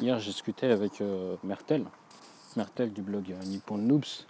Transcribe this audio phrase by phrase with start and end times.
[0.00, 1.84] Hier, j'ai discuté avec euh, Mertel,
[2.56, 4.24] Mertel du blog euh, Nippon Noobs,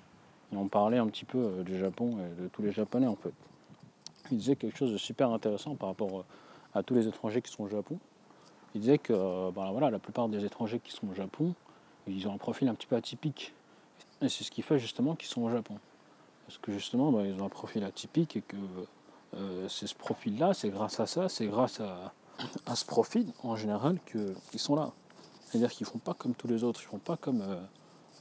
[0.52, 3.14] et on parlait un petit peu euh, du Japon et de tous les Japonais en
[3.14, 3.32] fait.
[4.32, 6.24] Il disait quelque chose de super intéressant par rapport
[6.74, 8.00] à tous les étrangers qui sont au Japon.
[8.74, 9.12] Il disait que
[9.52, 11.54] ben voilà, la plupart des étrangers qui sont au Japon,
[12.08, 13.54] ils ont un profil un petit peu atypique.
[14.22, 15.76] Et c'est ce qui fait justement qu'ils sont au Japon.
[16.46, 18.56] Parce que justement, ben, ils ont un profil atypique et que
[19.68, 22.12] c'est ce profil-là, c'est grâce à ça, c'est grâce à,
[22.66, 24.92] à, ce profil en général qu'ils sont là.
[25.50, 27.60] C'est-à-dire qu'ils font pas comme tous les autres, ils font pas comme, euh,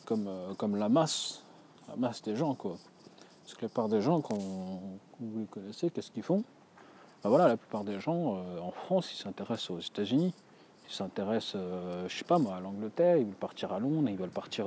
[0.05, 1.43] comme, euh, comme la masse,
[1.87, 2.75] la masse des gens quoi.
[3.43, 6.43] Parce que la plupart des gens, quand, vous les connaissez, qu'est-ce qu'ils font?
[7.23, 10.33] Ben voilà, la plupart des gens euh, en France, ils s'intéressent aux États-Unis,
[10.87, 11.61] ils s'intéressent,
[12.07, 14.65] je sais pas moi, à l'Angleterre, ils veulent partir à Londres, ils veulent partir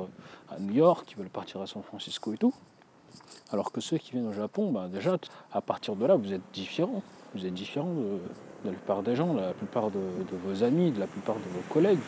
[0.49, 2.55] à New York, ils veulent partir à San Francisco et tout.
[3.51, 5.17] Alors que ceux qui viennent au Japon, ben déjà,
[5.53, 7.03] à partir de là, vous êtes différents.
[7.35, 8.21] Vous êtes différents de,
[8.65, 10.01] la plupart des gens, de la plupart de
[10.45, 11.99] vos amis, de la plupart de vos collègues.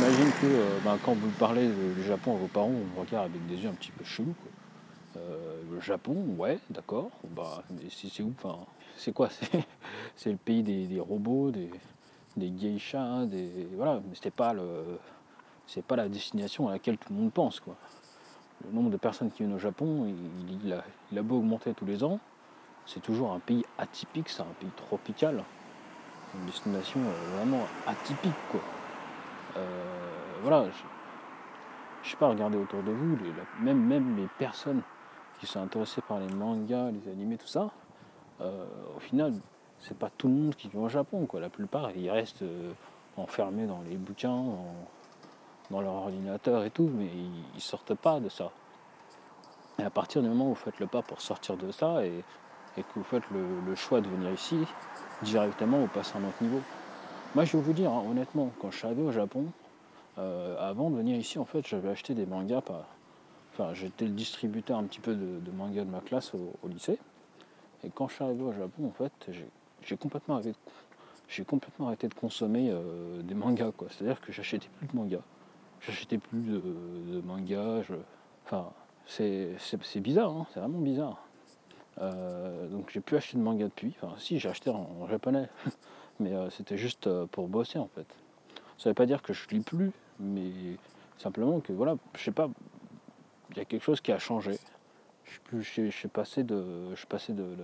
[0.00, 3.26] J'imagine que euh, ben, quand vous parlez du Japon à vos parents, on vous regarde
[3.26, 4.34] avec des yeux un petit peu chelous.
[5.18, 7.10] Euh, le Japon, ouais, d'accord.
[7.36, 8.32] Bah, mais c'est où
[8.96, 9.28] C'est quoi?
[10.16, 11.70] C'est le pays des, robots, des,
[12.38, 14.00] geishas, des voilà.
[14.08, 14.54] Mais pas
[15.66, 17.60] c'est pas la destination à laquelle tout le monde pense.
[18.64, 20.10] Le nombre de personnes qui viennent au Japon,
[20.64, 22.20] il, a, beau augmenter tous les ans,
[22.86, 25.44] c'est toujours un pays atypique, c'est un pays tropical,
[26.34, 28.32] une destination euh, vraiment atypique.
[29.56, 33.16] Euh, voilà, je, ne sais pas, regardez autour de vous,
[33.60, 34.82] même, les personnes
[35.38, 37.70] qui sont intéressées par les mangas, les animés, tout ça,
[38.40, 39.34] euh, au final,
[39.78, 41.26] c'est pas tout le monde qui vient au Japon.
[41.26, 41.40] Quoi.
[41.40, 42.72] La plupart, ils restent euh,
[43.16, 44.44] enfermés dans les bouquins,
[45.70, 48.50] dans leur ordinateur et tout, mais ils, ne sortent pas de ça.
[49.78, 52.22] Et à partir du moment où vous faites le pas pour sortir de ça et,
[52.76, 54.58] que vous faites le, choix de venir ici,
[55.22, 56.60] directement vous passez à un autre niveau.
[57.36, 59.46] Moi, je vais vous dire, hein, honnêtement, quand je suis arrivé au Japon,
[60.18, 62.64] euh, avant de venir ici, en fait, j'avais acheté des mangas.
[63.52, 66.98] Enfin, j'étais le distributeur un petit peu de, mangas de ma classe au, lycée.
[67.84, 69.12] Et quand je suis arrivé au Japon, en fait,
[69.80, 70.34] j'ai complètement
[71.86, 73.70] arrêté, de consommer euh, des mangas.
[73.90, 75.22] C'est-à-dire que j'achetais plus de mangas.
[75.82, 77.84] J'achetais plus de, mangas.
[78.44, 78.72] Enfin,
[79.06, 79.56] c'est
[80.00, 81.22] bizarre, hein, c'est vraiment bizarre.
[82.00, 83.94] Euh, donc j'ai pu acheter de mangas depuis.
[84.02, 85.48] Enfin, si, j'ai acheté en japonais.
[86.20, 88.06] mais euh, c'était juste euh, pour bosser en fait.
[88.78, 90.50] Ça ne veut pas dire que je lis plus, mais
[91.18, 92.48] simplement que voilà, je sais pas,
[93.50, 94.58] il y a quelque chose qui a changé.
[95.52, 97.54] Je suis, passé de, je de,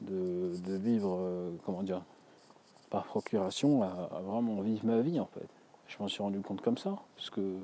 [0.00, 2.02] de, vivre, euh, comment dire,
[2.90, 5.46] par procuration à, vraiment vivre ma vie en fait.
[5.86, 7.58] Je m'en suis rendu compte comme ça, parce que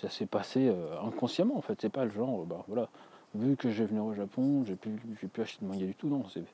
[0.00, 0.72] ça s'est passé
[1.02, 1.78] inconsciemment en fait.
[1.80, 2.88] C'est pas le genre, bah voilà,
[3.34, 5.94] vu que je vais venir au Japon, j'ai plus, j'ai plus acheter de manga du
[5.94, 6.24] tout, non.
[6.32, 6.44] C'est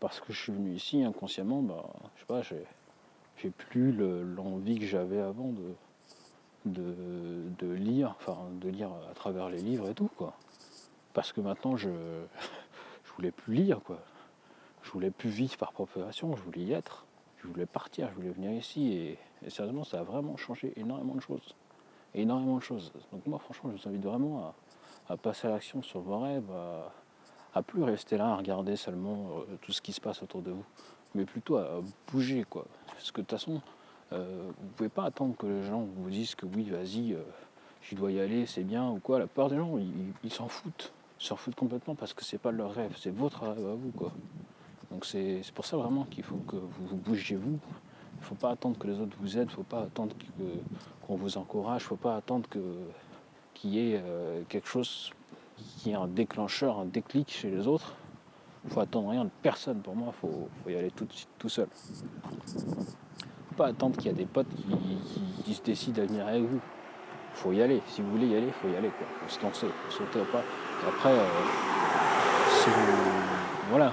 [0.00, 1.84] parce que je suis venu ici inconsciemment, bah,
[2.16, 5.74] je sais pas, j'ai, plus l'envie que j'avais avant de,
[6.64, 10.34] de, lire, enfin de lire à travers les livres et tout quoi.
[11.14, 11.88] Parce que maintenant je,
[13.04, 14.00] je voulais plus lire quoi.
[14.82, 17.06] Je voulais plus vivre par procuration, je voulais y être.
[17.38, 19.18] Je voulais partir, je voulais venir ici et,
[19.50, 21.54] sérieusement ça a vraiment changé énormément de choses.
[22.14, 22.92] Énormément de choses.
[23.12, 24.54] Donc moi franchement je vous invite vraiment
[25.08, 26.50] à, à passer à l'action sur vos rêves,
[27.56, 30.50] à plus rester là à regarder seulement euh, tout ce qui se passe autour de
[30.50, 30.64] vous,
[31.14, 31.80] mais plutôt à
[32.12, 32.66] bouger quoi.
[32.88, 33.62] Parce que de toute façon,
[34.12, 37.22] euh, vous pouvez pas attendre que les gens vous disent que oui, vas-y, euh,
[37.80, 39.18] je dois y aller, c'est bien ou quoi.
[39.18, 39.78] La plupart des gens,
[40.22, 43.44] ils s'en foutent, ils s'en foutent complètement parce que c'est pas leur rêve, c'est votre
[43.44, 44.12] rêve à vous quoi.
[44.90, 47.58] Donc c'est pour ça vraiment qu'il faut que vous, vous bougez vous.
[48.16, 50.14] Il ne faut pas attendre que les autres vous aident, il ne faut pas attendre
[51.06, 52.46] qu'on vous encourage, il ne faut pas attendre
[53.54, 54.02] qu'il y ait
[54.48, 55.10] quelque chose
[55.90, 57.94] est un déclencheur, un déclic chez les autres.
[58.64, 61.06] Il faut attendre rien de personne pour moi, il faut, y aller tout,
[61.38, 61.68] tout seul.
[63.48, 64.48] Faut pas attendre qu'il y a des potes
[65.44, 66.60] qui, se décident à venir avec vous.
[67.34, 67.80] Il faut y aller.
[67.86, 68.90] Si vous voulez y aller, il faut y aller.
[68.98, 70.42] Il faut se lancer, faut sauter au pas.
[70.88, 71.26] Après, euh,
[73.70, 73.92] voilà.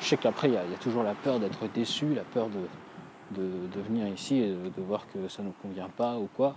[0.00, 4.08] Je sais qu'après, il y, a toujours la peur d'être déçu, la peur de, venir
[4.08, 6.56] ici et de, voir que ça ne nous convient pas ou quoi,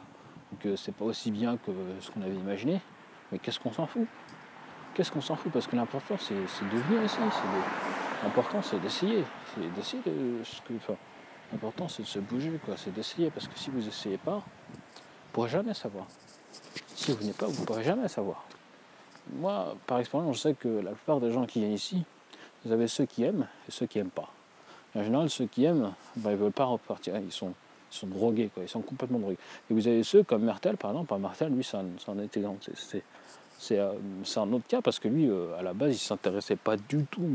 [0.59, 2.79] que c'est pas aussi bien que ce qu'on avait imaginé.
[3.31, 4.07] Mais qu'est-ce qu'on s'en fout?
[4.93, 5.51] Qu'est-ce qu'on s'en fout?
[5.51, 7.17] Parce que l'important, c'est de venir ici.
[8.23, 9.23] L'important, c'est d'essayer.
[9.53, 10.73] C'est d'essayer de ce que.
[11.51, 12.75] l'important, c'est de se bouger, quoi.
[12.77, 13.31] C'est d'essayer.
[13.31, 16.05] Parce que si vous n'essayez pas, vous ne pourrez jamais savoir.
[16.95, 18.45] Si vous venez pas, vous ne pourrez jamais savoir.
[19.33, 22.03] Moi, par expérience, je sais que la plupart des gens qui viennent ici,
[22.63, 24.29] vous avez ceux qui aiment et ceux qui n'aiment pas.
[24.95, 27.17] en général, ceux qui aiment, ben, ils ne veulent pas repartir.
[27.17, 27.53] Ils sont,
[27.89, 28.63] sont drogués, quoi.
[28.63, 29.39] Ils sont complètement drogués.
[29.69, 31.17] Et vous avez ceux comme Martel, par exemple.
[31.17, 32.59] Martel, lui, c'est un, exemple.
[33.63, 33.93] C'est euh,
[34.25, 37.05] c'est un autre cas parce que lui, euh, à la base, il s'intéressait pas du
[37.05, 37.27] tout,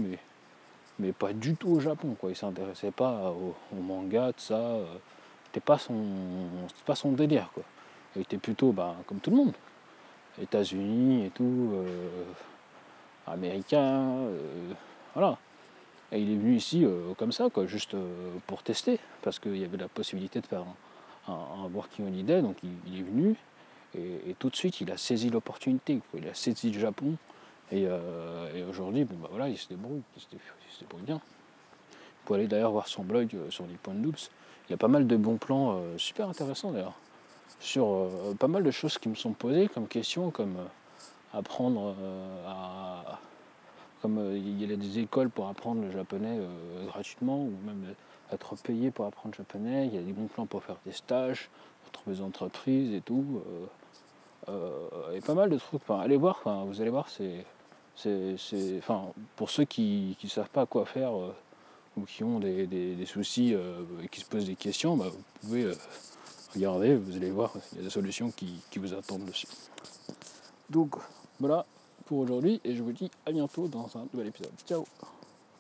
[0.99, 2.17] mais, pas du tout au Japon.
[2.21, 2.31] Quoi.
[2.31, 4.59] Il s'intéressait pas au, manga, de ça.
[4.59, 4.85] Euh,
[5.47, 5.97] c'était pas son,
[6.85, 7.51] pas son délire.
[8.15, 9.53] Il était plutôt bah, comme tout le monde,
[10.41, 12.25] États-Unis et tout, euh,
[13.27, 14.73] américain, euh,
[15.15, 15.39] voilà.
[16.13, 17.97] Et il est venu ici euh, comme ça, juste
[18.47, 20.65] pour tester, parce qu'il y avait la possibilité de faire
[21.29, 23.37] un, un, working holiday, donc il, est venu,
[23.95, 27.17] et, tout de suite il a saisi l'opportunité, il a saisi le Japon,
[27.71, 27.87] et,
[28.69, 31.17] aujourd'hui, bon bah voilà, il se débrouille, il se débrouille, bien.
[31.17, 34.31] Vous pouvez aller d'ailleurs voir son blog sur les points de loops.
[34.69, 36.95] Il y a pas mal de bons plans super intéressants d'ailleurs
[37.61, 41.95] sur euh, pas mal de choses qui me sont posées comme questions, comme euh, apprendre
[42.01, 43.19] euh, à.
[44.01, 46.39] Comme il y a des écoles pour apprendre le japonais
[46.87, 47.97] gratuitement ou même
[48.33, 49.89] être payé pour apprendre le japonais.
[49.89, 51.51] Il y a des bons plans pour faire des stages,
[51.93, 53.43] trouver des entreprises et tout.
[55.15, 55.83] et pas mal de trucs.
[55.83, 57.45] Enfin, allez voir, enfin, vous allez voir, c'est.
[58.79, 59.07] enfin,
[59.37, 61.13] pour ceux qui ne savent pas quoi faire
[61.97, 63.55] ou qui ont des, soucis
[64.03, 65.73] et qui se posent des questions, bah, vous pouvez
[66.55, 69.47] regardez, vous allez voir, il y a des solutions qui, qui vous attendent dessus.
[70.71, 70.95] Donc
[71.41, 71.67] voilà
[72.07, 74.53] pour aujourd'hui et je vous dis à bientôt dans un nouvel épisode.
[74.67, 74.85] Ciao